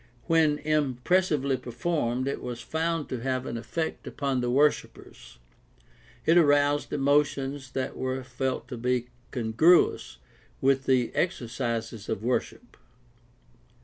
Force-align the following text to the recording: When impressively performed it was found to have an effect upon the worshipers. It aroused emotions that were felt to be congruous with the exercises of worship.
When 0.25 0.57
impressively 0.57 1.57
performed 1.57 2.27
it 2.27 2.41
was 2.41 2.59
found 2.59 3.07
to 3.09 3.19
have 3.19 3.45
an 3.45 3.55
effect 3.55 4.07
upon 4.07 4.41
the 4.41 4.49
worshipers. 4.49 5.37
It 6.25 6.39
aroused 6.39 6.91
emotions 6.91 7.69
that 7.73 7.95
were 7.95 8.23
felt 8.23 8.67
to 8.69 8.77
be 8.77 9.09
congruous 9.29 10.17
with 10.59 10.85
the 10.87 11.13
exercises 11.13 12.09
of 12.09 12.23
worship. 12.23 12.75